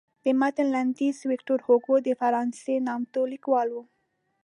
د 0.23 0.25
متن 0.39 0.67
لنډیز 0.75 1.17
ویکتور 1.31 1.59
هوګو 1.67 1.95
د 2.05 2.09
فرانسې 2.21 2.75
نامتو 2.87 3.21
لیکوال 3.33 3.67
و. 3.71 3.75